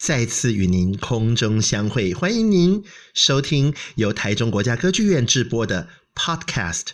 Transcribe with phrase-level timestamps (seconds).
[0.00, 6.92] 再次与您空中相会，欢迎您收听由台中国家歌剧院制播的 Podcast。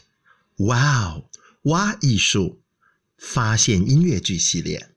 [0.57, 1.29] 哇哦，
[1.63, 2.63] 哇艺术，
[3.17, 4.96] 发现音乐剧系列。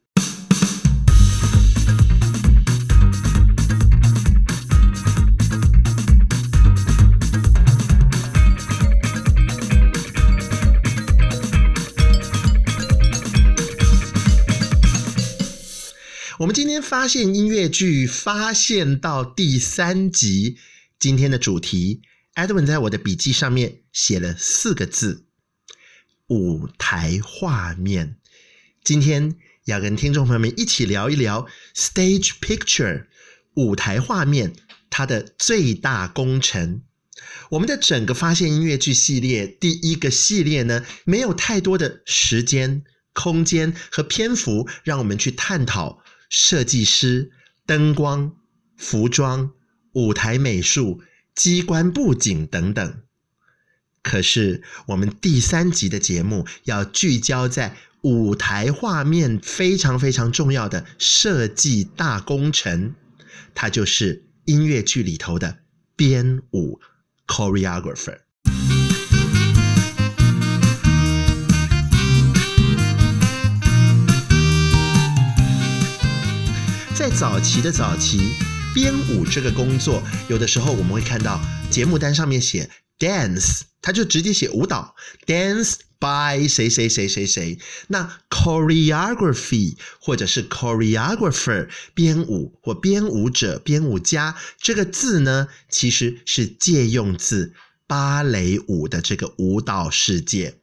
[16.39, 20.55] 我们今天发现音乐剧，发现到第三集。
[20.97, 22.01] 今天的主题
[22.33, 25.25] ，Edwin 在我的笔记上面写了四个字：
[26.27, 28.15] 舞台画面。
[28.81, 33.07] 今天要跟听众朋友们一起聊一聊 Stage Picture
[33.55, 34.53] 舞台画面
[34.89, 36.83] 它的最大工程。
[37.49, 46.01] 我们的整个发现音乐剧系列第一个系列呢，没有太多的时间、空间和篇幅，让我们去探讨。
[46.29, 47.31] 设计师、
[47.65, 48.35] 灯光、
[48.77, 49.51] 服装、
[49.93, 51.01] 舞台美术、
[51.35, 53.01] 机关布景等等。
[54.01, 62.95] 可是，我们第三集的节目要聚焦在舞台画面非常非常重要的设计大工程，
[63.53, 65.59] 它就是音乐剧里头的
[65.97, 66.79] 编舞
[67.27, 68.19] （choreographer）。
[77.09, 78.33] 早期的早期，
[78.73, 87.57] 编舞这个工作，有的时候我们会看到节目单上面写 dance，他就直接写舞蹈 dance by 谁谁谁谁谁。
[87.87, 97.53] 那 choreography 或者是 choreographer 编舞或编舞者、编舞家这个字呢，其实是借用自
[97.87, 100.59] 芭蕾舞的这个舞蹈世界。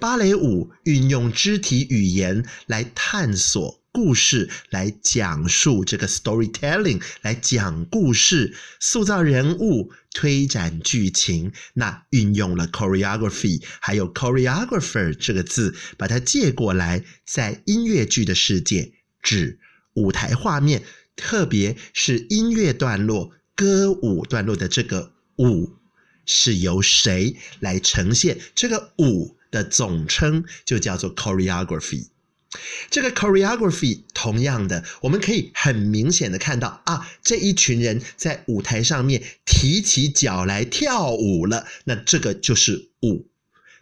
[0.00, 3.81] 芭蕾舞运用肢体语言来探索。
[3.92, 11.52] 故事来讲述这个 storytelling，来讲故事，塑造人物，推展剧情。
[11.74, 19.60] 那运用了 choreography，还有 choreographer 这个字，把它借过来，在音乐剧的世界指
[19.92, 20.82] 舞台画面，
[21.14, 25.76] 特别是音乐段落、歌舞段落的这个舞，
[26.24, 28.38] 是由谁来呈现？
[28.54, 32.06] 这个舞的总称就叫做 choreography。
[32.90, 43.28] 这个 choreography 同样的，我们可以很明显的看到啊，这一群人在舞台上面提起脚来跳舞了，那这个就是舞。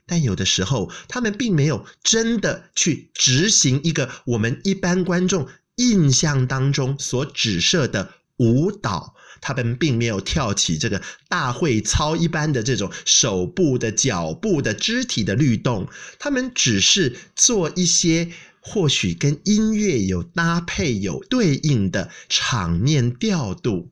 [0.07, 15.89] 但有的时候，他们并没有真的去执行一个我们一般观众印象当中所指涉的舞蹈，他们并没有跳起这个大会操一般的这种手部的、脚部的、肢体的律动，
[16.21, 18.31] 他们只是做一些。
[18.61, 23.91] 或许跟音乐有搭配、有对应的场面调度，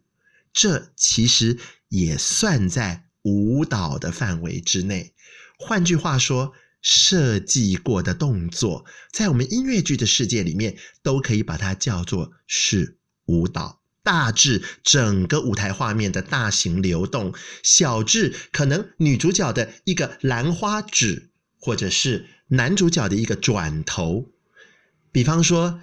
[0.53, 1.59] 这其实
[1.89, 5.12] 也算在舞蹈的范围之内。
[5.59, 6.53] 换句话说，
[6.83, 13.81] 设计过的动作，在我们音乐剧的世界里面，都可以把它叫做是舞蹈。
[14.05, 24.31] 大至整个舞台画面的大型流动，小至可能女主角的一个兰花指，或者是男主角的一个转头。
[25.12, 25.80] 比方说，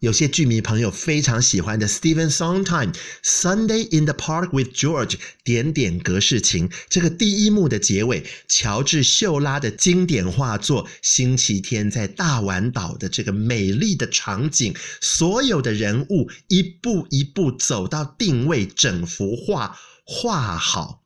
[0.00, 2.92] 有些剧迷朋友非常喜欢的 Stephen Sondheim
[3.24, 5.10] 《Sunday in the Park with George》
[5.42, 21.02] 点点格式情，这个第一幕的结尾，乔治秀拉的经典画作《星期天在大碗岛》的这个美丽的场景，所有的人物一步一步走到定位，整幅画画好，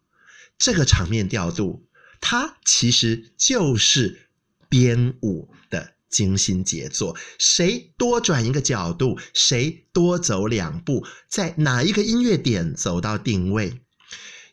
[0.58, 1.86] 这个场面调度，
[2.20, 4.28] 它其实就是
[4.68, 5.94] 编舞的。
[6.12, 13.80] 精心杰作，谁多转一个角度，谁多走两步，在哪一个音乐点走到定位？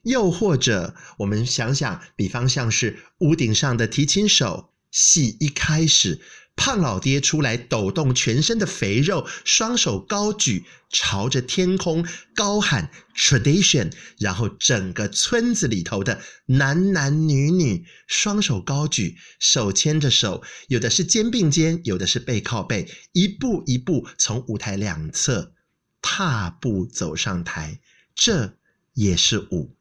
[0.03, 6.21] 又或者，我们想想，比方像是屋顶上的提琴手，戏一开始。
[6.59, 25.53] 胖老爹出来抖动全身的肥肉，双手高举，朝着天空高喊 tradition，然后整个村子里头的男男女女双手高举，手牵着手，有的是肩并肩，有的是背靠背，一步一步从舞台两侧
[26.01, 27.79] 踏步走上台，
[28.13, 28.57] 这
[28.95, 29.77] 也是舞。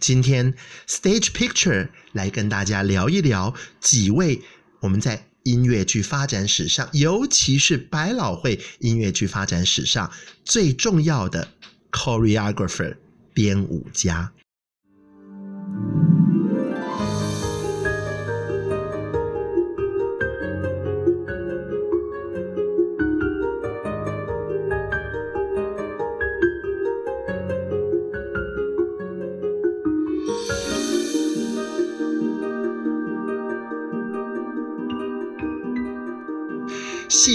[0.00, 0.54] 今天
[0.88, 4.40] Stage Picture 来跟大家聊一聊几位
[4.80, 10.10] 我们在音乐剧发展史上，尤其是百老汇音乐剧发展史上
[10.44, 11.48] 最重要的
[11.90, 12.96] choreographer
[13.34, 14.32] 编舞家。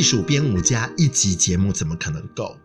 [0.07, 2.57] 细数编舞家一集节目怎么可能够？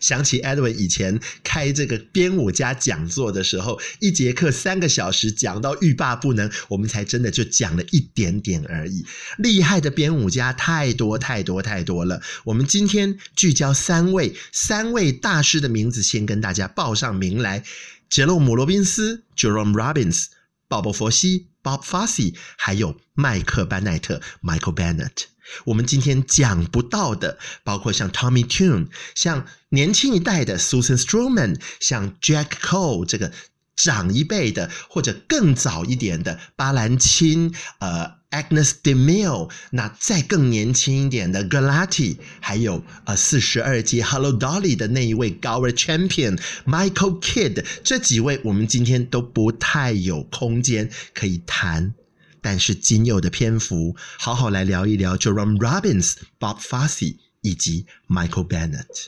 [0.00, 9.04] 想起 Edwin 以前开这个编舞家讲座的时候，一节课三个小时讲到欲罢不能，我们才真的就讲了一点点而已。
[9.36, 12.22] 厉害的编舞家太多太多太多了。
[12.44, 17.62] 我们今天聚焦三位三位大师的名字，先跟大家报上名来：
[18.08, 20.28] 杰洛姆·罗宾斯 （Jerome Robbins）、
[20.66, 25.24] 鲍勃·佛西 （Bob Fosse） 还有麦克·班奈特 （Michael Bennett）。
[25.64, 33.32] 我们今天讲不到的，包括像 Tommy Tune，像年轻一代的 Susan Stroman，像 Jack Cole 这个
[33.76, 51.94] 长一辈的，或者更早一点的巴兰钦，呃，Agnes de Mille，那再更年轻一点的 Galati，还有呃四十二届 Hello Dolly 的那一位高尔 Champion，Michael Kidd，这几位我们今天都不太有空间可以谈。
[52.40, 59.06] 但是仅有的篇幅，好好来聊一聊 Jerome Robbins、Bob Fosse 以及 Michael Bennett。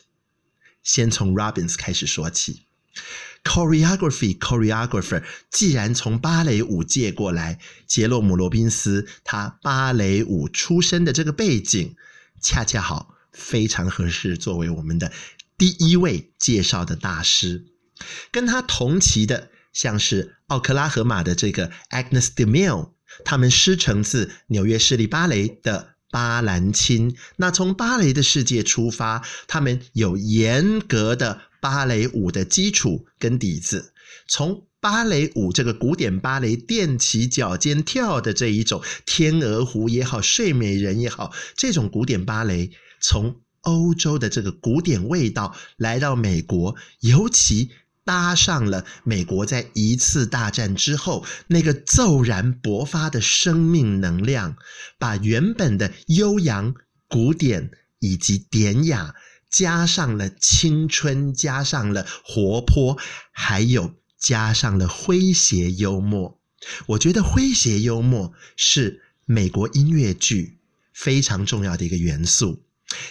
[0.82, 2.62] 先从 Robbins 开始说起
[3.44, 11.94] ，Choreography、Choreographer，既然从芭蕾舞借过来，杰洛姆·罗宾斯他芭蕾舞出身的这个背景，
[12.40, 15.12] 恰恰好非常合适作为我们的
[15.58, 17.66] 第一位介绍的大师。
[18.30, 22.92] 跟他同期的，像是奥克拉荷马的这个 Agnes de Mille。
[23.24, 27.14] 他们师承自纽约市立芭蕾的巴兰钦。
[27.36, 33.92] 那从芭蕾的世界出发，他们有严格的芭蕾舞的基础跟底子。
[34.26, 42.70] 从芭蕾舞这个古典芭蕾踮起脚尖跳的这一种天鹅湖也好，睡美人也好，这种古典芭蕾
[43.00, 47.70] 从欧洲的这个古典味道来到美国，尤其。
[48.04, 54.56] 搭上了美国在一次大战之后那个骤然勃发的生命能量，
[54.98, 56.74] 把原本的悠扬、
[57.08, 59.14] 古典以及典雅，
[59.50, 62.98] 加上了青春，加上了活泼，
[63.32, 66.40] 还有加上了诙谐幽默。
[66.86, 70.58] 我觉得诙谐幽默是美国音乐剧
[70.92, 72.62] 非常重要的一个元素。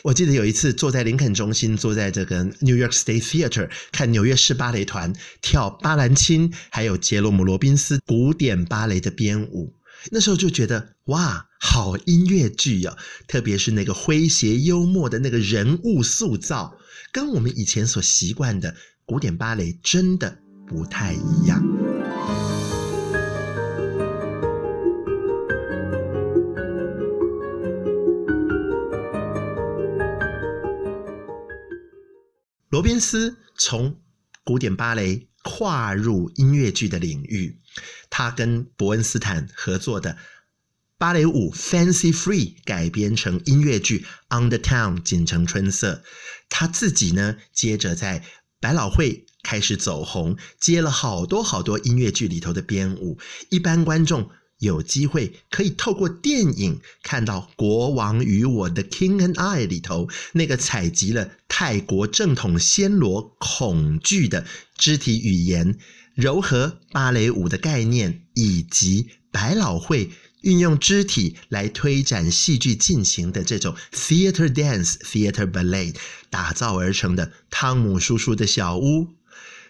[0.03, 9.73] 我记得有一次坐在林肯中心，坐在这个 New York State Theater 看纽约市芭蕾团跳巴兰钦，还有杰罗姆·罗宾斯古典芭蕾的编舞。
[10.11, 12.95] 那时候就觉得哇，好音乐剧呀！
[13.27, 16.77] 特别是那个诙谐幽默的那个人物塑造，
[17.11, 18.73] 跟我们以前所习惯的
[19.05, 21.78] 古典芭蕾真的不太一样。
[32.79, 33.99] 罗宾斯从
[34.45, 37.59] 古典芭蕾跨入音乐剧的领域，
[38.09, 40.15] 他跟伯恩斯坦合作的
[40.97, 44.05] 芭蕾舞《Fancy Free》改编成音乐剧
[44.39, 46.03] 《On the Town》锦城春色。
[46.47, 48.23] 他自己呢，接着在
[48.61, 54.29] 百老汇开始走红，接了好多好多音乐剧里头的编舞，一般观众。
[54.59, 64.45] 有机会可以透过电影看到《国王与我的 King and I》里头那个采集了泰国正统暹罗恐惧的
[64.77, 65.77] 肢体语言，
[66.13, 70.11] 柔和芭蕾舞的概念，以及百老汇
[70.41, 75.95] 运用肢体来推展戏剧进行的这种 theater dance、theater ballet
[76.29, 79.07] 打造而成的汤姆叔叔的小屋。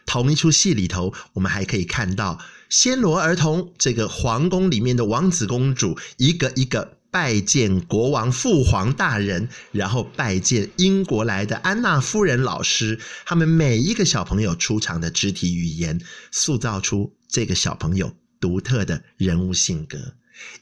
[0.07, 2.39] 同一出戏里头，我们还可以看到。
[2.69, 15.99] 暹罗儿童，这个皇宫里面的王子公主，一个一个拜见国王父皇大人，然后拜见英国来的安娜夫人老师，他们每一个小朋友出场的肢体语言，
[16.31, 20.13] 塑造出这个小朋友独特的人物性格。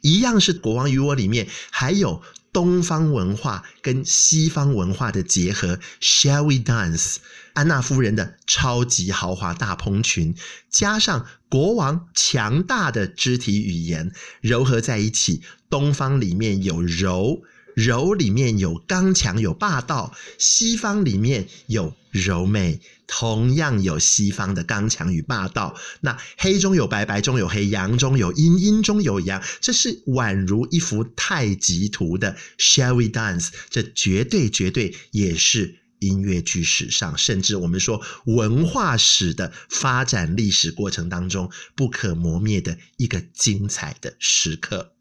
[0.01, 2.21] 一样是《国王与我》里面，还有
[2.57, 5.79] 东方文化跟西方文化的结合。
[6.01, 7.17] Shall we dance？
[7.53, 10.33] 安娜夫人的超级豪华大蓬裙，
[10.67, 14.11] 加上国王强大的肢体语言，
[14.41, 15.43] 糅合在一起。
[15.69, 17.43] 东方里面有柔，
[17.75, 25.75] 柔里面有刚强有霸道；西方里面有柔美、同样有西方的刚强与霸道。
[26.01, 33.49] 那黑中有白，白中有黑，阳中有阴，阴中有阳，这是宛如一幅太极图的 Shall we dance？
[33.69, 44.93] 这绝对绝对也是音乐剧史上，甚至我们说文化史的发展历史过程当中不可磨灭的一个精彩的时刻。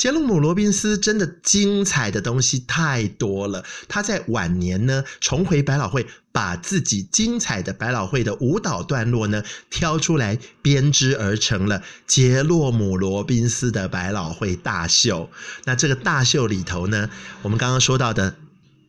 [0.00, 3.62] 杰洛姆·罗宾斯真的精彩的东西太多了。
[3.86, 15.30] 他在晚年呢，重回百老汇，把自己精彩的百老汇的舞蹈段落呢挑出来编织而成了杰洛姆·罗宾斯的百老汇大秀。
[15.66, 17.10] 那这个大秀里头呢，
[17.42, 18.36] 我们刚刚说到的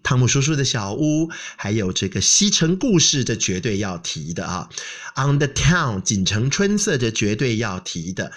[0.03, 4.69] 汤姆叔叔的小屋，还有这个西城故事，这绝对要提的啊。
[5.17, 8.31] On the Town，锦城春色，这绝对要提的。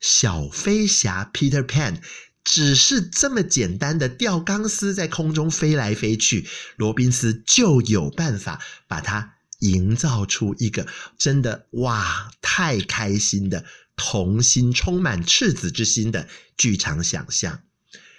[0.00, 2.00] 小飞侠 Peter Pan
[2.42, 10.86] 只是这么简单的吊钢丝在空中飞来飞去，罗宾斯就有办法把它营造出一个
[11.18, 13.64] 真的哇，太开心的
[13.94, 17.62] 童心，充满赤子之心的剧场想象。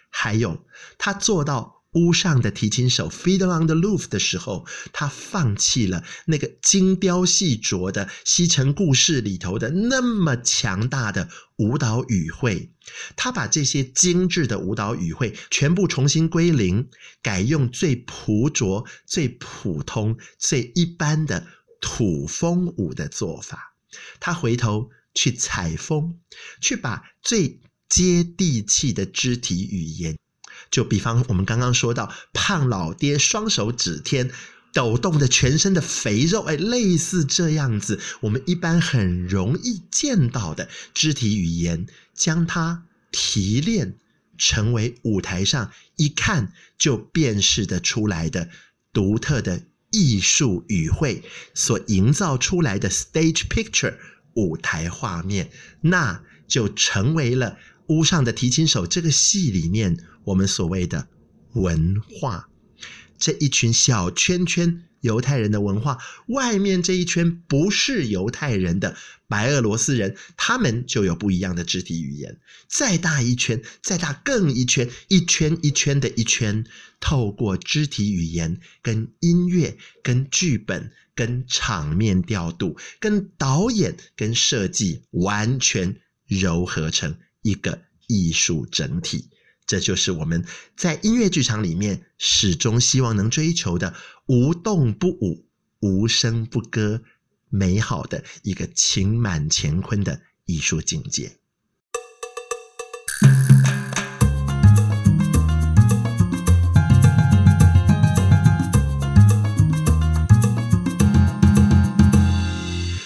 [0.09, 0.65] 还有
[0.97, 1.80] 他做到。
[1.93, 12.71] 屋上的提琴手 f i d e l on the Roof 的时候，他放弃了那个精雕细琢的西城故事里头的那么强大的舞蹈语汇，
[13.17, 16.87] 他把这些精致的舞蹈语汇全部重新归零，
[17.21, 21.45] 改用最朴拙、最普通、最一般的
[21.81, 23.75] 土风舞的做法。
[24.21, 26.15] 他回头去采风，
[26.61, 30.17] 去把最接地气的肢体语言。
[30.69, 34.29] 就比方我们刚刚说到胖老爹双手指天，
[34.73, 43.95] 抖动的全身的肥肉，哎，类似这样子，我们一般很容易见到的肢体语言，将它提炼
[44.37, 48.49] 成为舞台上一看就辨识得出来的
[48.93, 53.95] 独特的艺术语汇所营造出来的 stage picture
[54.35, 55.51] 舞台画面，
[55.81, 59.97] 那就成为了屋上的提琴手这个戏里面。
[60.23, 61.07] 我们所谓的
[61.53, 62.49] 文化，
[63.17, 65.97] 这一群小圈圈犹太人的文化，
[66.27, 68.95] 外面这一圈不是犹太人的
[69.27, 72.39] 白俄罗斯人，他们就有不一样的肢体语言。
[72.67, 76.65] 再大一圈，再大更一圈，一圈一圈的一圈，
[76.99, 85.97] 透过肢体语言、跟音乐、跟剧本、跟场面调度、跟导演、跟设计，完全
[86.29, 89.29] 糅合成一个艺术整体。
[89.65, 90.43] 这就是我们
[90.75, 93.93] 在音乐剧场里面始终希望能追求的
[94.27, 95.47] 无动不舞、
[95.79, 97.01] 无声不歌，
[97.49, 101.37] 美好的一个情满乾坤的艺术境界。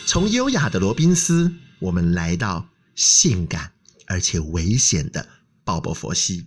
[0.08, 3.74] 从优雅的罗宾斯，我们来到性感
[4.08, 5.28] 而且危险的
[5.66, 6.46] 鲍勃·佛西。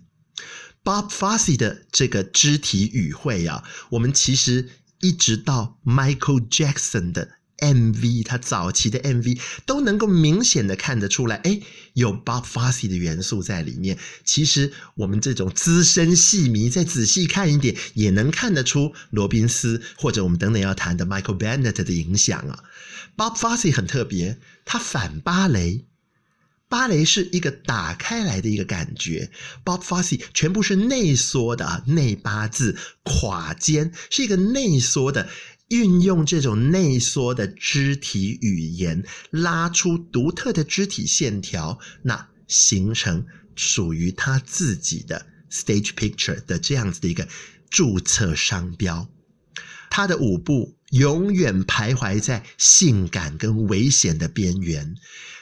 [0.83, 4.69] Bob Fosse 的这个肢体语汇啊，我们其实
[5.01, 11.59] 一直到 Michael Jackson 的 MV，他早期的 MV 都能够明显的看得出来，哎，
[11.93, 13.97] 有 Bob Fosse 的元素在里面。
[14.23, 22.63] 其实我们这种资深戏迷再仔细看一点，也能看得出罗宾斯或者我们等等要谈的 Michael Bennett 的影响啊。
[23.17, 25.88] Bob Fosse 很特别，他反芭蕾。
[26.69, 29.31] 芭蕾是一个打开来的一个感觉
[29.65, 35.27] ，Bob Fosse 全部是内缩的啊，内八字垮肩，是一个内缩的，
[35.69, 47.27] 运用这种内缩的肢体语言，拉出独特的肢体线条，那形成属于他自己的 stage picture 的这样子的一个
[47.71, 49.09] 注册商标。
[49.89, 54.95] 他的舞步永远徘徊在性感跟危险的边缘。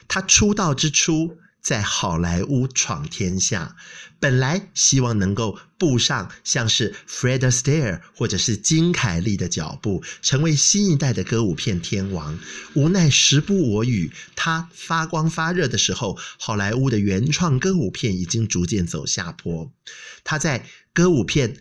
[0.08, 3.76] 他出道之初在好莱坞闯天下，
[4.22, 12.40] 本来希望能够步上像是 Freda Stair 或者是金凯利的脚步，成为新一代的歌舞片天王。
[12.74, 19.70] 无奈时不我与，他发光发热的时候，好莱坞的原创歌舞片已经逐渐走下坡。
[20.24, 21.54] 他在歌舞片《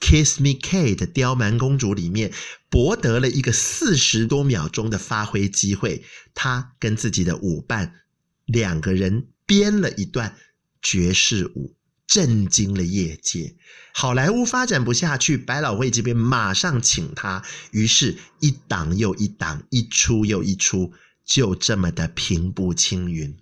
[0.00, 2.32] Kiss Me Kate》的刁蛮公主里面
[2.68, 6.04] 博得了一个四十多秒钟的发挥机会，
[6.34, 8.00] 他跟自己的舞伴
[8.46, 10.36] 两个人编了一段
[10.82, 11.76] 爵士舞，
[12.06, 13.54] 震惊了业界。
[13.92, 20.92] 好莱坞发展不下去，百老汇这边马上请他，于是，一档又一档，一出又一出，
[21.24, 23.36] 就这么的平步青云。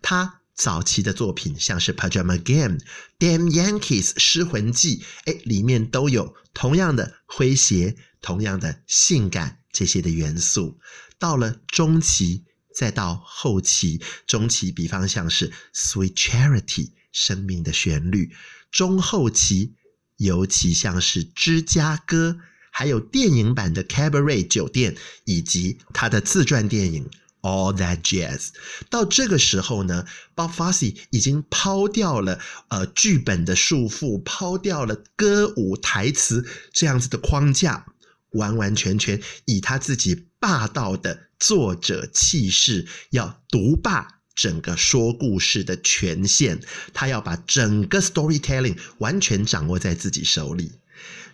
[0.00, 0.40] 他。
[0.54, 2.78] 早期的作品像是《Pajama Game》、
[3.18, 10.78] 《Damn Yankees》、《失魂记》，哎，里面都有同样的诙谐、同样的性感这些的元素。
[11.18, 12.44] 到了中期，
[12.74, 16.62] 再到后期，中期比方像是《Sweet Charity》
[17.10, 18.32] 生命的旋律，
[18.70, 19.74] 中后期
[20.16, 22.30] 尤其像是《芝加哥》，
[22.70, 24.94] 还有电影版的《Cabaret 酒店》，
[25.24, 27.10] 以及他的自传电影。
[27.44, 28.48] All that jazz，
[28.88, 37.84] 到这个时候呢，Bob Fosse 已经抛掉了呃剧本的束缚，抛掉了歌舞台词这样子的框架，
[38.30, 46.62] 完完全全以他自己霸道的作者气势，要独霸整个说故事的权限，
[46.94, 50.72] 他要把整个 storytelling 完全掌握在自己手里。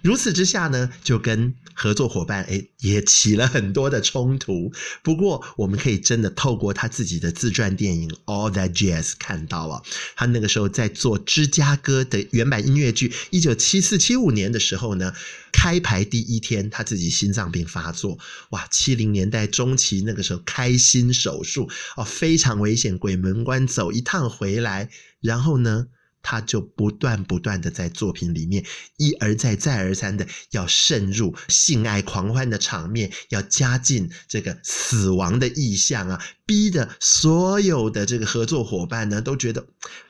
[0.02, 4.72] 如此之下呢，就跟合作伙伴诶也起了很多的冲突。
[5.02, 9.82] 不过，我们可以真的透过他自己的自传电影《All That Jazz》看到啊，
[10.16, 13.12] 他那个时候在做芝加哥的原版音乐剧。
[13.30, 15.12] 一九七四七五年的时候呢，
[15.52, 18.18] 开排第一天，他自己心脏病发作，
[18.50, 18.66] 哇！
[18.70, 24.88] 七零年代中期那个时候开心手术哦，非常危险，鬼门关走一趟回来，
[25.20, 25.88] 然后呢？
[26.22, 28.64] 他就不断不断的在作品里面
[28.96, 39.66] 一而再再而三的要渗入性爱狂欢的场面，要加进这个死亡的意象啊，逼得所有的这个合作伙伴呢都觉得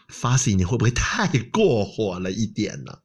[0.09, 2.99] ，Fosse 你会不会太过火了一点呢？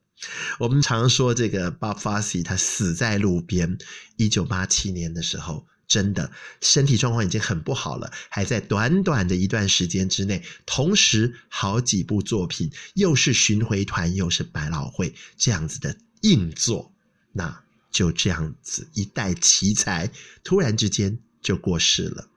[0.58, 3.78] 我们常说这个 Bob Fosse 他死在路边，
[4.16, 5.66] 一九八七年的时候。
[5.88, 16.92] 真的身体状况已经很不好了，还在短短的一段时间之内，同时好几部作品，又是巡回团，又是百老汇这样子的硬作，
[17.32, 20.10] 那就这样子一代奇才，
[20.42, 22.28] 突然之间就过世了，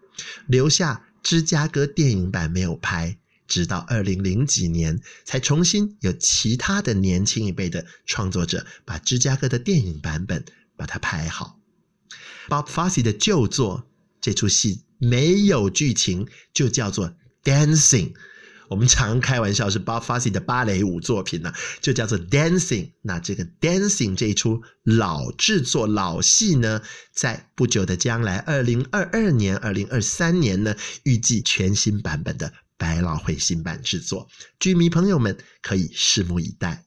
[0.47, 10.45] 留下芝加哥电影版没有拍，直到二零零几年才重新有其他的年轻一辈的创作者把芝加哥的电影版本
[10.77, 11.58] 把它拍好。
[12.49, 13.87] Bob Fosse 的旧作，
[14.19, 17.13] 这出戏没有剧情，就叫做
[17.43, 18.13] Dancing。
[18.69, 22.91] 我们常开玩笑是 Bob Fosse 的芭蕾舞作品呢，就叫做 Dancing。
[23.03, 26.81] 那这个 Dancing 这一出老制作老戏呢，
[27.13, 34.27] 在不久的将来，二零二二年、二零二三年呢，预计全新版本的百老汇新版制作，
[34.59, 36.85] 剧迷朋友们可以拭目以待。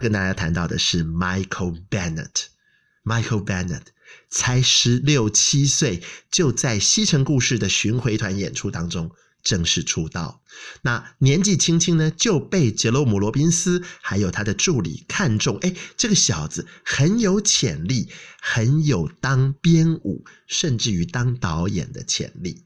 [0.00, 2.46] 跟大家谈到的是 Michael Bennett。
[3.04, 3.82] Michael Bennett
[4.28, 9.10] 才十六七岁，就在西城故事的巡回团演出当中
[9.42, 10.42] 正式出道。
[10.82, 15.56] 那年纪轻轻呢，就被杰罗姆·罗宾斯还有他的助理看中。
[15.58, 18.10] 哎，这个小子很有潜力，
[18.40, 22.64] 很有当编舞，甚至于当导演的潜力。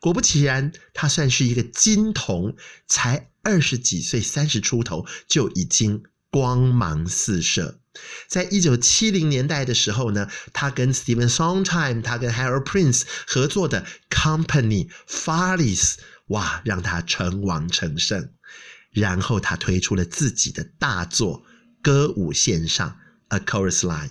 [0.00, 2.56] 果不其然，他算是一个金童，
[2.88, 6.02] 才二十几岁，三十出头就已经。
[6.30, 7.80] 光芒四射，
[8.28, 15.96] 在一九七零年代的时候呢，他跟 Steven Sondheim，他跟 Harold Prince 合作的 Company，Farley's，
[16.28, 18.30] 哇，让他成王成圣。
[18.92, 21.44] 然后他推出了自己的大作
[21.82, 22.96] 歌舞线上
[23.28, 24.10] A Chorus Line。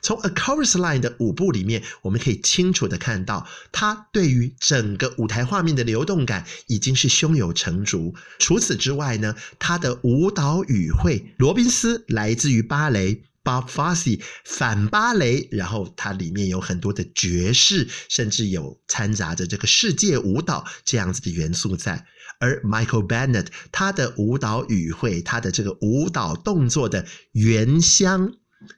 [0.00, 8.14] 从《A Chorus Line》的舞步里面，我们可以清楚的看到，他对于整个舞台画面的流动感已经是胸有成竹。
[8.38, 22.04] 除此之外呢，他的舞蹈语汇，罗宾斯来自于芭蕾，Bob Fosse 反芭蕾，然后它里面有很多的爵士，甚至有掺杂着这个世界舞蹈这样子的元素在。
[22.40, 28.32] 而 Michael Bennett 他的舞蹈语汇，他的这个舞蹈动作的原乡。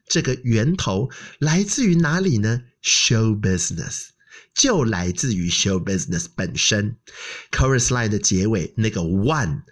[0.08, 4.08] 这个源头来自于哪里呢？Show business
[4.54, 6.96] 就来自于 Show business 本身。
[7.50, 9.62] Chorus line 的结尾那个 one，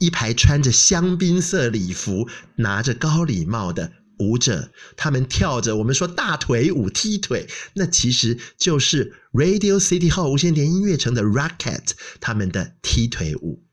[0.00, 13.64] 一排穿着香槟色礼服、拿着高礼帽的舞者，他们跳着我们说大腿舞、踢腿，那其实就是 Radio City Hall 无线电音乐城的 Rocket 他们的踢腿舞。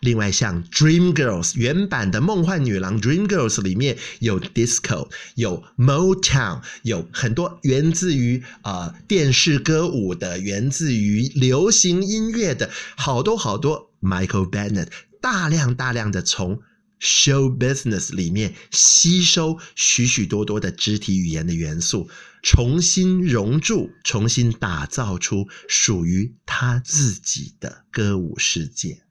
[0.00, 13.88] 另外，像 Dream Girls 原版的梦幻女郎 Dream Girls 里面有 Disco，有 Motown，有很多源自于啊、呃、电视歌舞的，源自于流行音乐的，好多好多。
[14.00, 16.60] Michael Bennett 大量大量的从
[17.00, 22.08] Show Business 里面吸收许许多多的肢体语言的元素，
[22.40, 29.02] 重新融铸，重新打造出属于他自己的歌舞世界。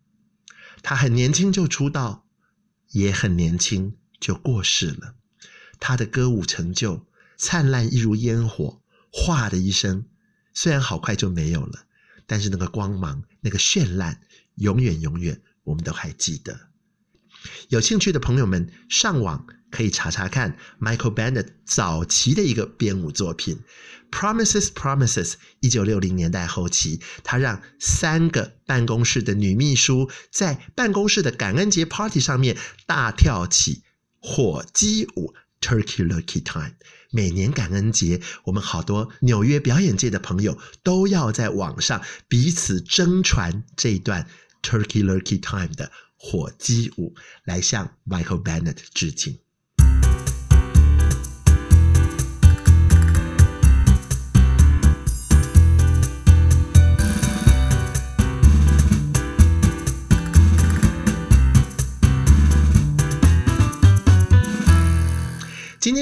[0.90, 2.26] 他很年轻就出道，
[2.92, 5.16] 也很年轻就过世了。
[5.82, 10.06] 他的歌舞成就灿烂一如烟火，哗的一声，
[10.54, 11.88] 虽然好快就没有了，
[12.26, 14.22] 但是那个光芒、那个绚烂
[14.56, 16.58] 永远永远我们都还记得。
[17.68, 23.60] 有兴趣的朋友们，上网可以查查看 Michael Bennett 早期的一个编舞作品
[24.16, 25.32] 《Promises Promises》。
[25.60, 33.84] 一九六零年代后期，他让三个办公室的女秘书在办公室的感恩节 party 上面大跳起
[34.20, 36.76] 火鸡舞 （Turkey Lurkey Time）。
[37.12, 44.28] 每年感恩节，我们好多纽约表演界的朋友都要在网上彼此争传这一段
[44.62, 49.40] Turkey Lurkey Time 的火鸡舞，来向 Michael Bennett 致敬。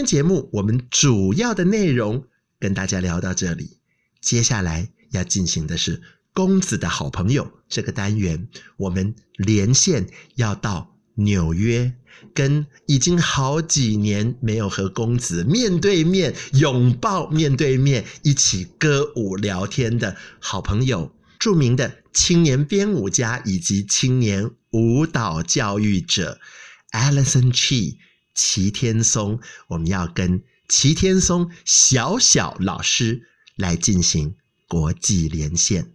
[0.06, 2.26] 节目我们主要的内容
[2.60, 3.78] 跟大家聊到这里，
[4.22, 6.02] 接下来要进行的是
[6.34, 11.94] 公子的好朋友这个单元，我们连线要到纽约，
[12.34, 26.40] 跟已经好几年没有和公子面对面拥抱、面对面一起歌舞聊天的好朋友，著名的青年编舞家以及青年舞蹈教育者
[26.92, 27.98] Alison Chee。
[28.36, 33.24] 齐天松，我们要跟齐天松小小老师
[33.56, 34.36] 来进行
[34.68, 35.94] 国际连线。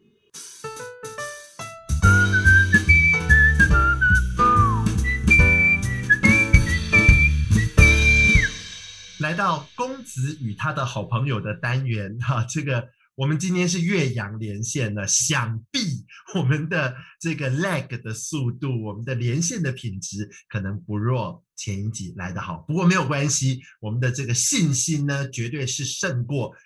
[9.19, 12.89] 来到公子与他的好朋友的单元，哈，这个。
[13.21, 22.65] 我们今天是岳阳连线了，想必我们的这个 lag 的速度，我们的连线的品质可能不若前一集来的好。
[22.67, 26.57] 不过没有关系，我们的这个信心呢，绝对是胜过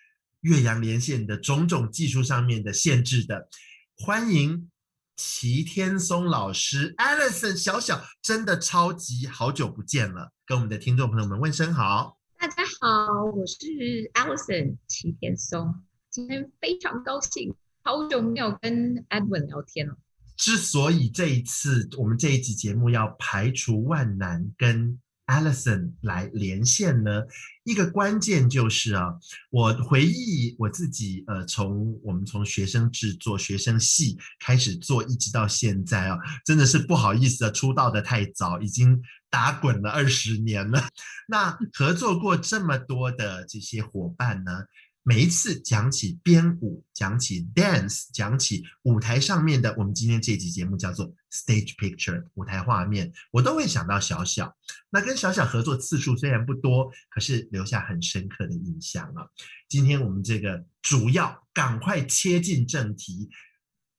[0.43, 3.49] 岳阳连线的种种技术上面的限制的。
[3.97, 4.71] 欢迎
[5.17, 12.17] 齐天松老师，Alison 小小，真的超级好久不见了，跟我们的听众朋友们问声好。
[12.39, 13.57] 大家好，我是
[14.15, 15.75] Alison 齐天松。
[16.15, 19.97] 今天非常高兴，好久没有跟 Edwin 聊天了。
[20.37, 24.97] 之所以这一次我们这一集节目要排除万难跟
[25.27, 27.25] Alison 来连线呢，
[27.65, 29.19] 一个关键就是啊，
[29.51, 40.81] 我回忆我自己，呃，从我们从学生制作、学生系开始做，一直到现在啊，真的是不好意思啊，出道的太早，已经打滚了二十年了。
[41.27, 44.53] 那合作过这么多的这些伙伴呢？
[45.07, 54.57] 每一次讲起编舞，讲起 dance，讲起舞台上面的，我们今天这集节目叫做 stage picture 舞台画面，我都会想到小小。
[54.89, 59.29] 那跟小小合作次数虽然不多，可是留下很深刻的印象啊。
[59.69, 63.29] 今天我们这个主要赶快切进正题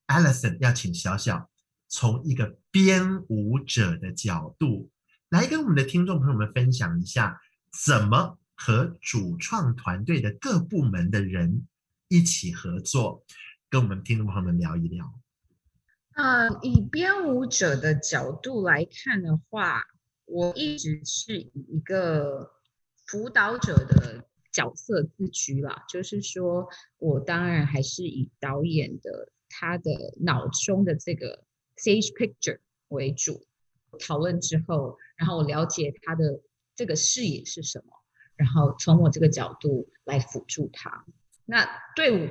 [0.08, 1.52] ，Alison 要请小小
[1.88, 4.90] 从一个编舞者的角度
[5.30, 7.40] 来跟我们的听众朋友们分享一下
[7.86, 8.40] 怎么。
[8.56, 11.68] 和主创团队的各部门的人
[12.08, 13.24] 一起合作，
[13.70, 15.14] 跟我们听众朋友们聊一聊。
[16.16, 19.84] 呃，以编舞者的角度来看的话，
[20.24, 22.52] 我一直是以一个
[23.06, 25.84] 辅导者的角色自居啦。
[25.90, 29.92] 就是说我当然还是以导演的他的
[30.22, 31.44] 脑中的这个
[31.76, 33.46] stage picture 为主，
[34.00, 36.42] 讨论之后，然后我了解他的
[36.76, 38.05] 这个视野是什么。
[38.36, 41.06] 然后从我这个角度来辅助他。
[41.46, 42.28] 那对我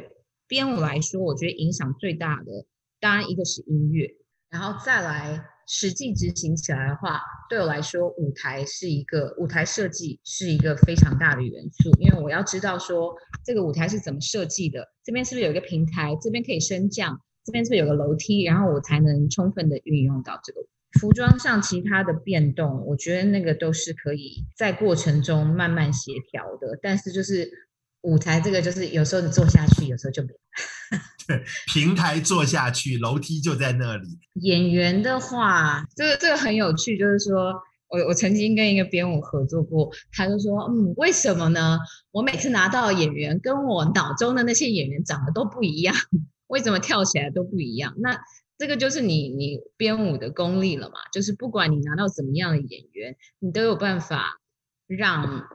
[0.46, 2.66] 编舞来说，我觉得影响最大的，
[3.00, 4.10] 当然一个是音乐，
[4.50, 13.14] 然后再来实际执行起来的话，对我来说，舞台是一个舞台设计是一个非常大的元素，因为我要知道说
[13.44, 20.60] 这个舞台是怎么设计的，这边是不是有一个平台，这边可以升降，这边是不是有个楼梯，然后我才能充分的运用到这个。
[21.00, 26.78] 服装上其他的变动，我觉得那个都是可以在过程中慢慢协调的。
[26.82, 27.50] 但是就是
[28.02, 30.28] 舞台这个，就是有时候你坐下去，有时候就没。
[31.26, 34.18] 对， 平台坐下去，楼梯就在那里。
[34.42, 37.54] 演员的话，这个这个很有趣，就是说
[37.88, 41.78] 我我曾经跟一个编舞合作过，他就说，嗯，为什么呢？
[42.12, 45.96] 我每次拿到演员跟我脑中的那些演员长得都不一样，
[46.46, 47.94] 为什么跳起来都不一样？
[47.98, 48.20] 那
[48.64, 54.40] 这个就是你你编舞的功力了嘛，就是不管你拿到怎么样的演员，你都有办法
[54.86, 55.46] 让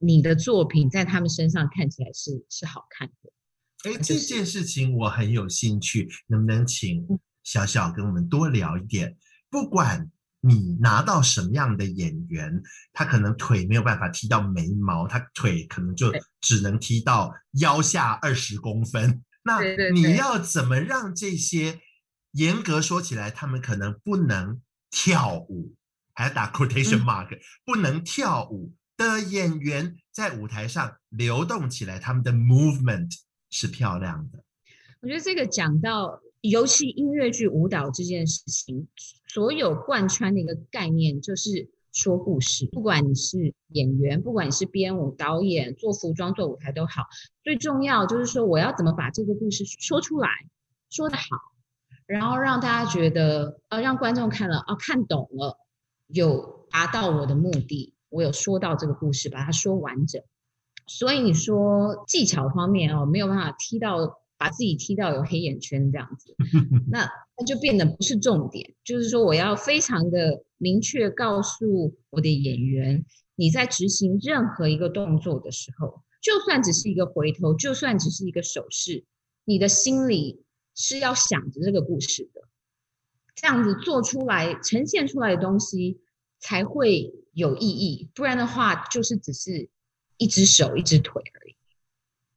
[0.00, 3.90] 你的作品在他们身上看起来是是好看的。
[3.90, 7.06] 哎，这件事情我很有兴趣，能不能请
[7.42, 9.14] 小小跟我们多聊一点？
[9.50, 12.62] 不管你拿到什么样的演员，
[12.94, 19.22] 他可能腿没有办法踢到眉毛，他腿可能就只能踢到腰下二十公分。
[19.42, 21.78] 那你要怎么让这些？
[22.34, 25.72] 严格说起来，他们可能不能跳舞，
[26.12, 33.08] 还要打 quotation mark，、嗯、不能跳舞的演员在舞台上流动起来，他们的 movement
[33.50, 34.44] 是漂亮的。
[35.00, 38.88] 我觉得这个讲到，尤其音乐剧舞蹈这件事情，
[39.28, 42.66] 所有贯穿的一个概念就是说故事。
[42.72, 47.04] 不管你是演员，不管你是编舞、导演、做服装、做舞台都好，
[47.44, 50.28] 最重要就是说，我要怎么把这个故事说出来，
[50.90, 51.53] 说得好。
[52.06, 55.58] 然后让大家觉得，呃，让观众看了，哦，看懂了，
[56.08, 60.22] 有达到我的目的，我有说到这个故事，把它说完整。
[60.86, 66.36] 所以你说技巧方面哦，没有办法踢到，把自己踢到有黑眼圈这样子，
[66.92, 68.74] 那那就变得不是重点。
[68.84, 79.04] 就是说，我要非常的明确告诉我的演员，你在执行任何一个动作的时候，就算只是一个回头，就算只是一个手势，
[79.46, 80.43] 你的心里。
[80.74, 82.42] 是要想着这个故事的，
[83.34, 86.00] 这样子做出来、呈现出来的东西
[86.40, 88.10] 才会有意义。
[88.14, 89.68] 不然的话，就是只是
[90.16, 91.54] 一只手、一只腿而已。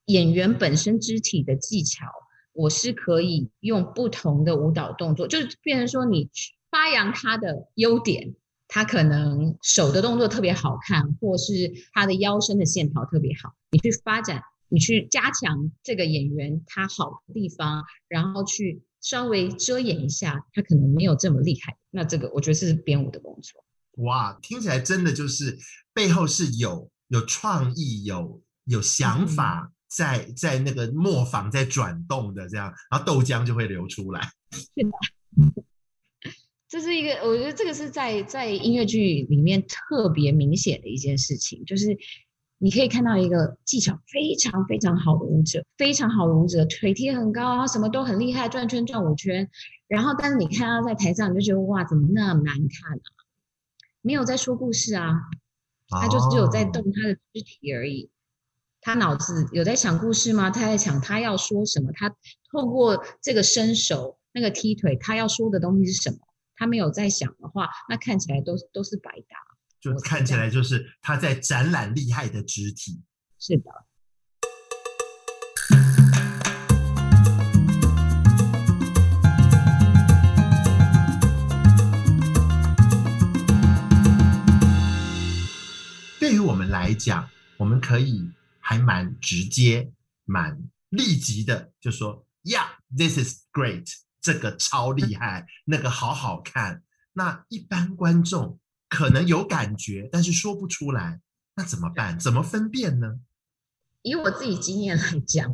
[0.06, 2.06] 演员本身肢体的技巧，
[2.54, 6.30] 我是可以用不同的舞蹈动作，就是变成说你
[6.70, 8.36] 发扬他的优点，
[8.68, 14.44] 他可能手的动作特别好看，或是他的腰身的线条特别好，你去发展。
[14.70, 21.78] 你去加强这个演员他好的地方，然后去稍微遮掩一下他可能没有这么厉害。
[21.90, 23.64] 那这个我觉得是编舞的工作。
[24.04, 25.58] 哇，听起来真的就是
[25.94, 34.22] 背后是有有创意、有有想法在，在在那个磨坊在转动的这样，然后豆浆就会流出来。
[34.52, 35.54] 是的，
[36.68, 41.98] 这是一个我觉得这个是在在音乐剧里面特别明显的一件事情，就是。
[42.60, 49.50] 你可以看到一个技巧非常非常好的舞者，非常好的舞者，腿踢很高啊，什么都很厉害，转圈转五圈。
[49.88, 53.08] 然后，但是你看他在台上，你就觉得哇，怎么那么难看啊？
[54.02, 55.14] 没有在说故事啊，
[55.88, 58.10] 他就只有在动他的肢体而已。
[58.82, 60.50] 他脑子有在想故事吗？
[60.50, 61.92] 他在想他要说什么？
[61.94, 62.10] 他
[62.52, 66.18] 透过这个伸手、那个踢腿，他要说的东西是什么？
[66.56, 69.47] 他没有在想的话，那看起来都都是白搭。
[69.80, 73.04] 就看起来就是他在展览厉害的肢体。
[73.40, 73.64] 是的。
[86.20, 89.92] 对于我们来讲，我们可以还蛮直接、
[90.26, 93.88] 蛮立即的，就说：“Yeah，this is great，
[94.20, 98.60] 这个超厉害，那个好好看。”那一般观众。
[98.90, 101.20] 可能有感觉，但是说不出来，
[101.56, 102.18] 那怎么办？
[102.20, 103.20] 怎么分辨呢？
[104.02, 105.54] 以我自己经验来讲，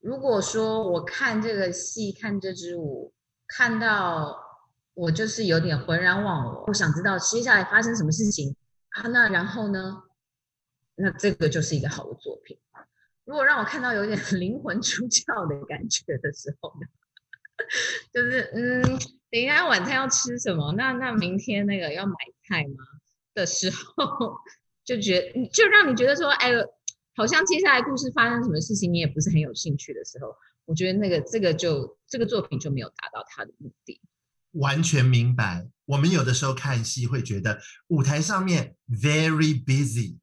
[0.00, 3.12] 如果说我看这个戏，看这支舞，
[3.48, 4.36] 看到
[4.94, 8.54] 我就是有点浑然忘我，我想知道接下来发生什么事情
[8.90, 9.08] 啊？
[9.08, 10.02] 那然后呢？
[10.94, 12.56] 那这个就是一个好的作品。
[13.24, 16.86] 如果让我看到有点 灵魂出窍的感觉的时候呢，
[18.14, 18.98] 就是嗯。
[19.36, 20.72] 等一下晚餐要吃什么？
[20.78, 22.14] 那那明天那个要买
[22.48, 22.82] 菜吗？
[23.34, 24.34] 的时候
[24.82, 26.50] 就觉得，就让你觉得说，哎，
[27.14, 34.00] 好像接下来故事发生什么事情你也不是很有兴趣的时候，我觉得那个这个就这个作品就没有达到它的目的。
[34.52, 35.68] 完全明白。
[35.84, 40.16] 我们有的时候看戏会觉得舞台上面 very busy，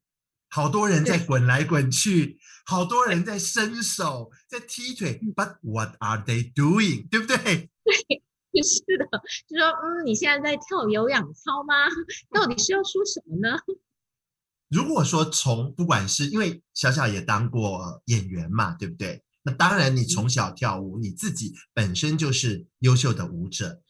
[0.50, 7.08] 好多人在滚来滚去，好多人在伸手在踢腿，but what are they doing？
[7.08, 7.36] 对不对？
[7.84, 8.24] 对。
[8.62, 9.04] 是的，
[9.48, 11.74] 就说嗯，你现在在跳有氧操吗？
[12.32, 13.56] 到底是要说什么呢？
[14.70, 19.22] 如果说从不管是因为小小也当过演员嘛，对不对？
[19.42, 23.82] 那当然，你从小跳舞，你自己本身就是优秀的舞者。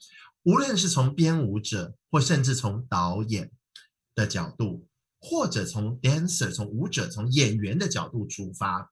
[0.43, 3.53] 无论是从编舞者，或甚至从导演
[4.15, 4.87] 的角度，
[5.21, 8.91] 或者从 dancer、从舞者、从演员的角度出发。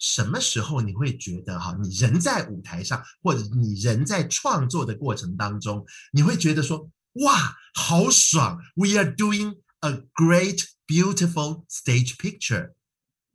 [0.00, 6.88] 什么时候你会觉得哈，你人在舞台上，或者你人在创作的过程当中，你会觉得说，
[7.24, 12.72] 哇，好爽！We are doing a great, beautiful stage picture。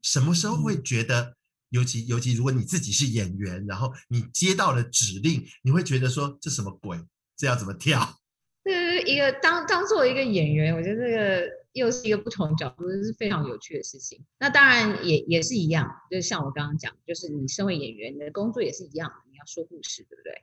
[0.02, 1.36] 什么时候会觉得，
[1.70, 7.00] 尤其尤其如果你自己是演员，然后你接到了指令，你会觉得说，这什么鬼？
[7.38, 8.18] 这要怎么跳？
[8.64, 11.65] 这是一个当当做一个演员，我觉得这个。
[11.76, 14.26] 又是一个不同角度，这是非常有趣的事情。
[14.40, 20.34] 那当然也也是一样，就是像我刚刚讲，就是你身为演员，你的工作也是一样，你要说故事，对不对？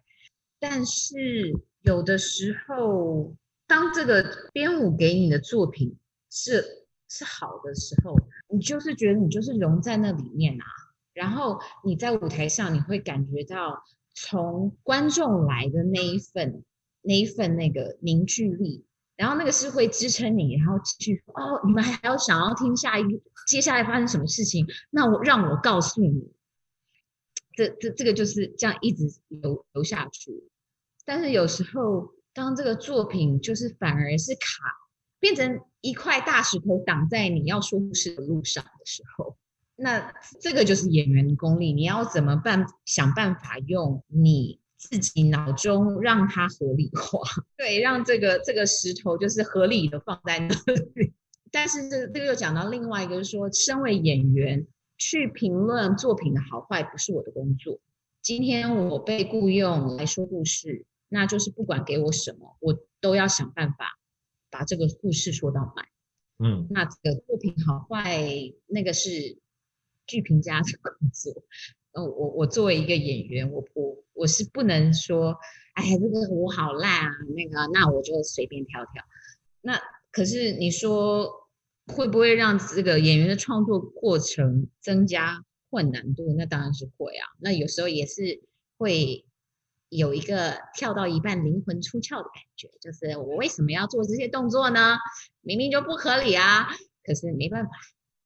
[0.61, 3.35] 但是有的时候，
[3.67, 5.97] 当这个编舞给你的作品
[6.31, 8.15] 是是好的时候，
[8.51, 10.65] 你就是觉得你就是融在那里面啊。
[11.15, 13.83] 然后你在舞台上，你会感觉到
[14.15, 16.63] 从观众来的那一份
[17.01, 18.85] 那一份那个凝聚力，
[19.23, 23.05] 然后那个是会支撑你，然后继续哦，你们还要想要听下一
[23.47, 24.67] 接下来发生什么事情？
[24.91, 26.33] 那我让我告诉你，
[27.55, 30.33] 这这这个就是这样一直流流下去。
[31.05, 34.65] 但是有时候，当这个作品就是反而是卡，
[35.21, 39.37] 变成一块大石头挡在你要说故事的路上的时候。
[39.77, 42.67] 那这个就是演员的功力，你要怎么办？
[42.87, 44.59] 想办法用你
[44.91, 47.21] 自己脑中让它合理化，
[47.57, 50.55] 对，让这个这个石头就是合理的放在那
[50.97, 51.13] 里。
[51.53, 54.67] 但是这这个又讲到另外一个，就是说，身为演员
[54.99, 57.79] 去评论作品的好坏不是我的工作。
[58.21, 63.99] 今天我被雇佣来说故事，那就是不管给我什么，我都要想办法
[64.51, 65.87] 把这个故事说到满。
[66.39, 68.29] 嗯，那这个作品好坏，
[68.67, 69.39] 那个是。
[70.05, 71.33] 剧评家的工作，
[71.93, 75.37] 嗯，我我作为一个演员，我我我是不能说，
[75.75, 79.05] 哎呀，这个我好烂啊，那个，那我就随便挑挑。
[79.61, 81.49] 那可是你说
[81.87, 86.35] 会不会让这个演员的创作过程增加困难度？
[86.37, 87.29] 那当然是会啊。
[87.39, 88.43] 那有时候也是
[88.79, 89.27] 会
[89.89, 94.97] 有一个跳到一半灵魂出窍的感觉，就是我为什么要做这些动作呢？
[95.43, 96.69] 明明就不合理啊，
[97.05, 97.71] 可是没办法。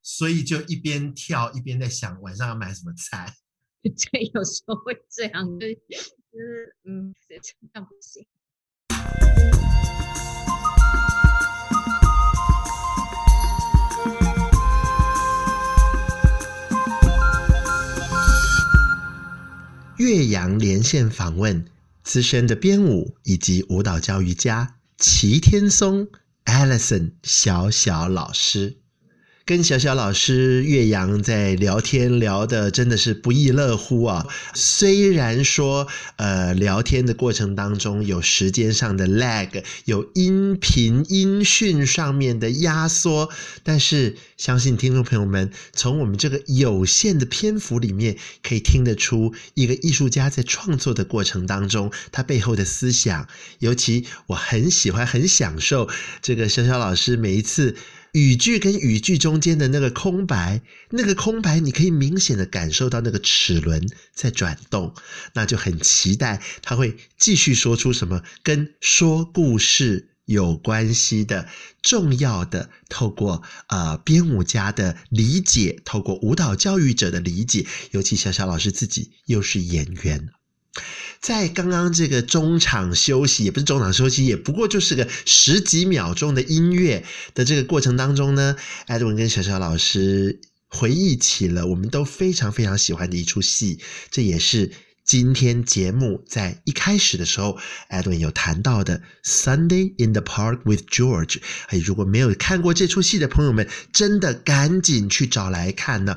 [0.03, 3.27] 所以就一边跳一边在想晚上要买什么菜，
[3.89, 7.35] 对， 有时候会这样，就是就是嗯，这
[7.75, 8.27] 样不行。
[19.99, 21.65] 岳阳连线访问
[22.03, 26.09] 资深的编舞以及舞蹈教育家齐天松
[26.45, 28.77] Alison 小小老师。
[29.47, 34.27] 跟小小老师岳阳在聊天，聊得真的是不亦乐乎啊！
[34.55, 43.31] 虽然说，呃，聊天的过程当中有时间上的 lag，有音频音讯上面的压缩，
[43.63, 53.29] 但是相信听众朋友们从我们这个有限的篇幅里面，可以听得出一个艺术家在创作的过程当中，他背后的思想。
[53.61, 55.89] 尤其我很喜欢、很享受
[56.21, 57.77] 这个小小老师每一次。
[58.17, 64.95] 语句跟语句中间的那个空白，那个空白，你可以明显的感受到那个齿轮在转动，
[65.35, 71.47] 那就很期待他会继续说出什么跟说故事有关系的
[71.83, 80.31] 重要的，透过呃编舞家的理解，透过舞蹈教育者的理解，尤其小小老师自己又是演员。
[81.21, 94.71] 在刚刚这个中场休息，也不是中场休息，也不过就是个十几秒钟的音乐的这个过程当中呢，艾德文跟小小老师回忆起了我们都非常非常喜欢的一出戏，这也是
[95.05, 97.57] 今天节目在一开始的时候，
[97.89, 101.27] 艾德文有谈到的《Sunday in the Park with George》。
[101.69, 106.17] 哎，如果没有看过这出戏的朋友们，真的赶紧去找来看呢。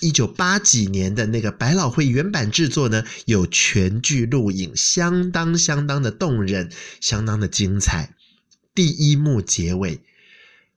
[0.00, 8.14] 一九八几年的那个百老汇原版制作呢，有全剧录影，相当相当的动人，相当的精彩。
[8.74, 10.00] 第一幕结尾，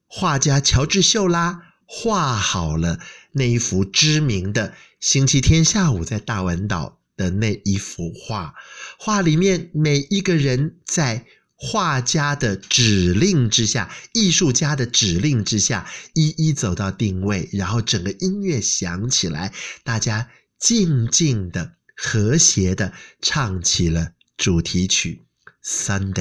[0.08, 3.00] 画家乔治秀拉画好了
[3.32, 8.54] 那一幅知名的星期天下午在大文岛的那一幅画，
[9.00, 11.26] 画里面每一个人在。
[11.66, 25.22] 画家的指令之下，艺术家的指令之下，一一走到定位，然后整个音乐响起来，大家静静的、和谐的唱起了主题曲
[25.66, 26.14] 《Sunday》。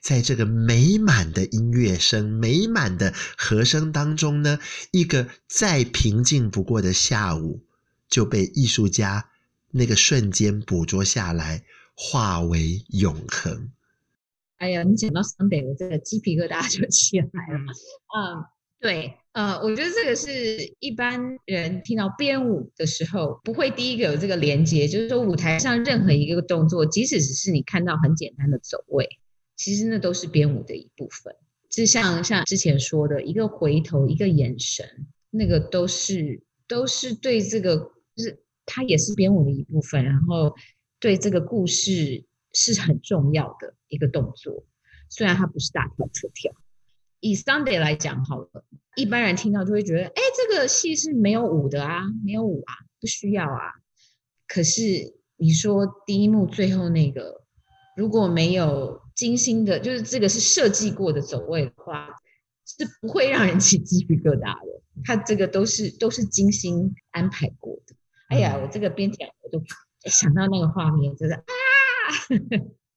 [0.00, 4.58] 在这个美满的音乐声、美满的和声当中呢，
[4.92, 7.62] 一个再平静不过的下午
[8.08, 9.28] 就被艺术家
[9.72, 11.64] 那个瞬间捕捉下来，
[11.94, 13.70] 化为永恒。
[14.60, 17.72] 哎呀，你讲到 Sunday，我这个鸡皮疙瘩就起来了。
[18.14, 18.44] 嗯，
[18.78, 29.08] 对，呃，我觉得这个是一般人听到编舞的时候，不会第一个有这个连接，就是说舞台上任何一个动作，即使只是你看到很简单的走位，
[29.56, 31.34] 其实那都是编舞的一部分。
[31.70, 34.86] 就像像之前说的，一个回头，一个眼神，
[35.30, 37.78] 那个都是都是对这个，
[38.14, 40.54] 就是它也是编舞的一部分，然后
[40.98, 42.26] 对这个故事。
[42.52, 44.64] 是很重要的一个动作，
[45.08, 46.52] 虽然它不是大跳特跳。
[47.20, 48.64] 以 Sunday 来讲好了，
[48.96, 53.74] 一般人听到就会觉得，哎，这个戏是没有舞的啊，没有舞啊，不需要啊。
[54.48, 54.82] 可是
[55.36, 57.44] 你说第一幕最后那个，
[57.96, 62.08] 如果没有精心的，就是这个是设计过的走位的话，
[62.66, 64.82] 是不会让人起鸡皮疙瘩的。
[65.04, 67.94] 他这个都是都是精心安排过的。
[68.28, 69.62] 哎呀，我这个边讲我都。
[70.06, 71.42] 想到那个画面，就是啊。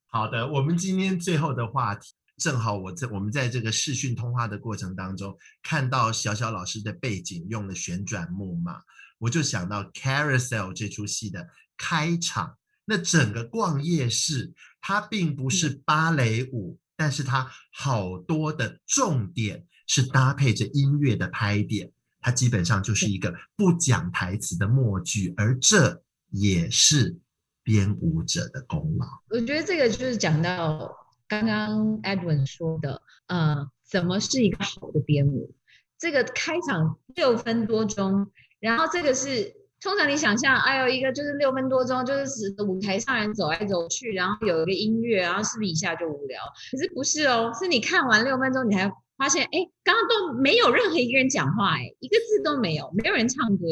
[0.07, 8.80] 好的，我们今天最后的话题，正好我在我们在这个视讯通话的过程当中，看到小小老师的背景用了旋转木马，
[9.18, 11.47] 我就想到《Carousel》这出戏的
[11.78, 21.91] 开场，那整个逛夜市，它并不是芭蕾舞，嗯、但是它好多的重点是搭配着音乐的拍点，
[22.22, 27.20] 它基本上就是一个不讲台词的默剧，而这也是。
[27.64, 30.93] 编舞者的功劳，我觉得这个就是讲到
[31.28, 35.53] 刚刚 Edwin 说的，呃，怎么是一个好的编舞？
[35.97, 46.41] 这个开场六分多钟，然后这个是通常你想象，哎呦，一个就是六分多钟，就是舞台上人走来走去，然后有一个音乐，然后是不是一下就无聊？
[46.72, 53.66] 可是不是哦，是你看完六分钟，你还发现，哎，刚刚都没有任何一个人讲话，哎，一个字都没有，没有人唱歌。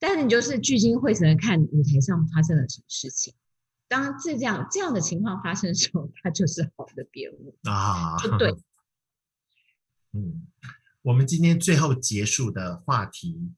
[0.00, 3.34] 但是你就是聚精会神的看舞台上发生了什么事情，
[3.86, 8.50] 当这样这样的情况发生的时候，它就是好的编舞啊，就对。
[10.12, 10.48] 嗯，
[11.02, 13.52] 我们今天最后结束的话题，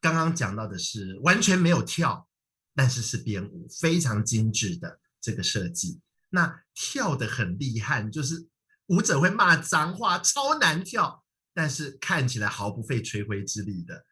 [0.00, 2.26] 刚刚讲到的是完全没有跳，
[2.74, 6.00] 但是是编舞，非常精致的这个设计。
[6.30, 8.48] 那跳的很厉害，就是
[8.86, 11.22] 舞者会骂脏话，超难跳，
[11.52, 14.04] 但是看起来毫不费吹灰之力的。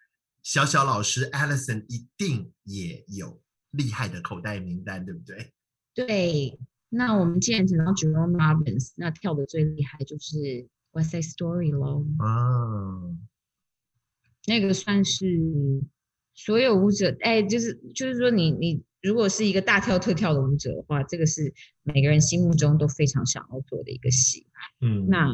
[0.43, 3.41] 小小老师 Alison 一定也有
[3.71, 5.53] 厉害的口袋名单，对不对？
[5.95, 12.05] 对，那我们既然讲到 Jerome Robbins，那跳的最厉害就是 West Side Story 喽。
[12.19, 13.15] 啊，
[14.47, 15.27] 那个算是
[16.35, 24.47] 所有舞者，哎，就是就是说你，你你如果是一个大跳特跳的舞者的话，这个是每个人心目中都非常想要做的一个戏。
[24.81, 25.33] 嗯，那。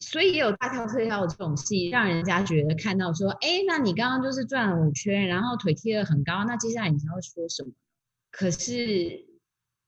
[0.00, 7.70] 所以也有大跳特跳的这种戏，让人家觉得看到说，哎，那你刚刚就是转了五圈，然后腿踢得很高，那接下来你才会说什么？
[8.30, 8.72] 可是《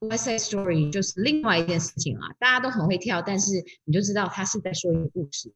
[0.00, 3.52] West Side Story》就是另外一件事情啊，大家都很会跳，但是
[3.84, 5.54] 你就知道他是在说一个故事的。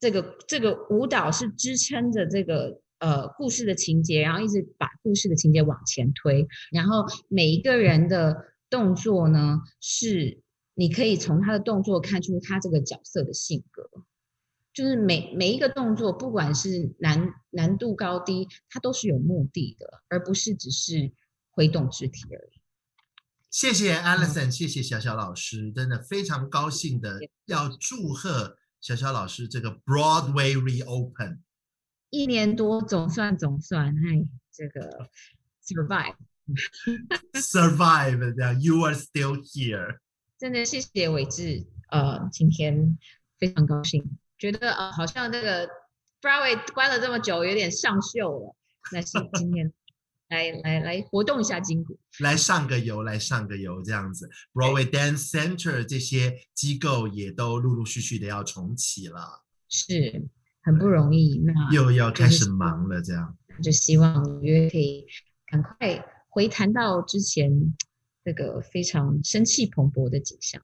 [0.00, 10.42] 这个这个舞蹈是支撑着这个呃故事的情节，然后一直把故事的情节往前推，然后每一个人的动作呢是。
[10.74, 13.88] 你可以从他的动作看出他这个角色的性格，
[14.72, 21.12] 就是每每一个动作，不管是难难度高低，它都是有目的的，而不是只是
[21.50, 22.60] 挥动肢体而已。
[23.50, 31.38] 谢谢 Alison，谢谢小小老师，真的非常高兴的要祝贺小小老师这个 Broadway reopen，
[32.10, 35.08] 一年多总算总算，哎，这个
[35.62, 40.00] survive，survive，这样 You are still here。
[40.38, 42.98] 真的谢谢伟志，呃，今天
[43.38, 45.66] 非常高兴，觉得呃好像这个
[46.20, 48.56] Broadway 关了这么久，有点上锈了。
[48.92, 49.72] 那是今天
[50.28, 54.28] 来来来活动一下筋骨，来上个油，来上个油，这样子。
[54.52, 60.28] Broadway Dance Center 这些机构也都陆陆续续的要重启了，是
[60.62, 61.38] 很不容易。
[61.38, 65.06] 那又要开始忙了，这样就希望纽约可以
[65.46, 67.74] 赶快回弹到之前。
[68.24, 70.60] 这个非常生气蓬勃的景象。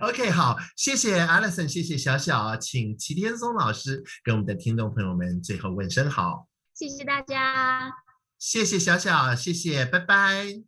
[0.00, 6.48] OK，好，谢谢 Alison，谢谢小小，请齐天松老师跟我们的听众朋友们最后问声好。
[6.74, 7.92] 谢谢大家，
[8.38, 10.62] 谢谢小小，谢谢，拜拜。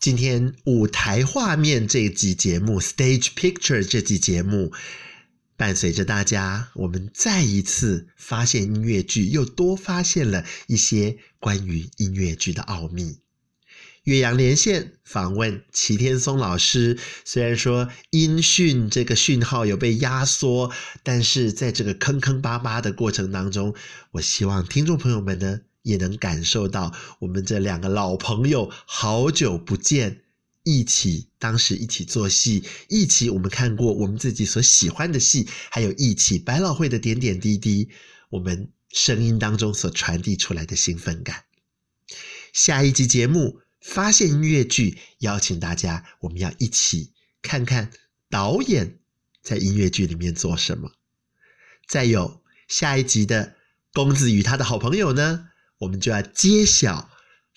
[0.00, 4.72] 今天舞台画面这集节目，Stage Picture 这集节目。
[5.58, 13.18] 伴随着大家，我们再一次发现音乐剧，又多发现了一些关于音乐剧的奥秘。
[14.04, 20.70] 岳阳连线访问齐天松老师，虽然说音讯这个讯号有被压缩，
[21.02, 23.74] 但是在这个坑坑巴巴的过程当中，
[24.12, 30.20] 我希望听众朋友们呢也能感受到我们这两个老朋友好久不见。
[30.68, 37.88] 一起，当时一起做戏，一起我们看过我们自己所喜欢的戏，还有一起百老汇的点点滴滴，
[38.28, 41.44] 我们声音当中所传递出来的兴奋感。
[42.52, 47.90] 下一集节目发现音乐剧，邀请大家，我们要一起看看
[48.28, 48.98] 导演
[49.42, 50.92] 在音乐剧里面做什么。
[51.88, 53.54] 再有下一集的
[53.94, 55.48] 公子与他的好朋友呢，
[55.78, 57.10] 我们就要揭晓。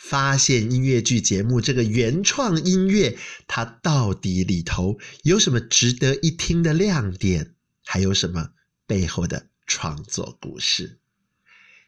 [0.03, 7.53] 发现音乐剧节目这个原创音乐，它到底里头有什么值得一听的亮点？
[7.85, 8.49] 还有什么
[8.87, 10.97] 背后的创作故事？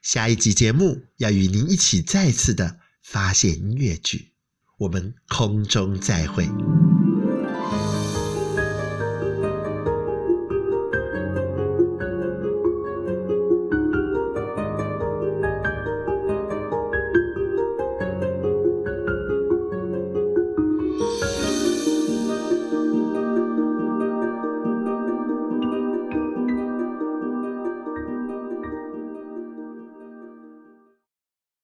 [0.02, 4.32] 下一集节目要与您一起再次的发现音乐剧，
[4.78, 6.48] 我们空中再会。